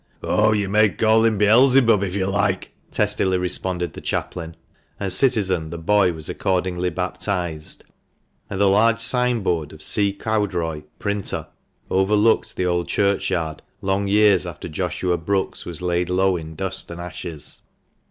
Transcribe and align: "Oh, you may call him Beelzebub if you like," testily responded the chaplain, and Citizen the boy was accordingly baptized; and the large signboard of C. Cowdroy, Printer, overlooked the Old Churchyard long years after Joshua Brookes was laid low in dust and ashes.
"Oh, 0.23 0.51
you 0.51 0.67
may 0.67 0.89
call 0.89 1.23
him 1.25 1.37
Beelzebub 1.37 2.01
if 2.01 2.15
you 2.15 2.25
like," 2.25 2.71
testily 2.89 3.37
responded 3.37 3.93
the 3.93 4.01
chaplain, 4.01 4.55
and 4.99 5.13
Citizen 5.13 5.69
the 5.69 5.77
boy 5.77 6.11
was 6.11 6.27
accordingly 6.27 6.89
baptized; 6.89 7.83
and 8.49 8.59
the 8.59 8.65
large 8.67 8.97
signboard 8.97 9.71
of 9.71 9.83
C. 9.83 10.11
Cowdroy, 10.11 10.81
Printer, 10.97 11.45
overlooked 11.91 12.55
the 12.55 12.65
Old 12.65 12.87
Churchyard 12.87 13.61
long 13.83 14.07
years 14.07 14.47
after 14.47 14.67
Joshua 14.67 15.19
Brookes 15.19 15.67
was 15.67 15.83
laid 15.83 16.09
low 16.09 16.35
in 16.35 16.55
dust 16.55 16.89
and 16.89 16.99
ashes. 16.99 17.61